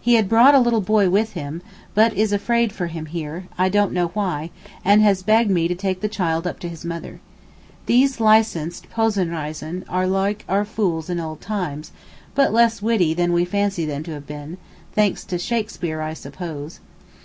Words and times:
He 0.00 0.14
had 0.14 0.28
brought 0.28 0.54
a 0.54 0.60
little 0.60 0.80
boy 0.80 1.10
with 1.10 1.32
him, 1.32 1.60
but 1.94 2.14
is 2.14 2.32
'afraid 2.32 2.72
for 2.72 2.86
him' 2.86 3.06
here, 3.06 3.48
I 3.58 3.68
don't 3.68 3.90
know 3.92 4.06
why, 4.14 4.50
and 4.84 5.02
has 5.02 5.24
begged 5.24 5.50
me 5.50 5.66
to 5.66 5.74
take 5.74 6.00
the 6.00 6.06
child 6.06 6.46
up 6.46 6.60
to 6.60 6.68
his 6.68 6.84
mother. 6.84 7.18
These 7.86 8.20
licensed 8.20 8.88
possenreisser 8.88 9.82
are 9.88 10.06
like 10.06 10.44
our 10.48 10.64
fools 10.64 11.10
in 11.10 11.18
old 11.18 11.40
times—but 11.40 12.52
less 12.52 12.82
witty 12.82 13.14
than 13.14 13.32
we 13.32 13.44
fancy 13.44 13.84
them 13.84 14.04
to 14.04 14.12
have 14.12 14.28
been—thanks 14.28 15.24
to 15.24 15.38
Shakespeare, 15.40 16.00
I 16.00 16.14
suppose. 16.14 16.78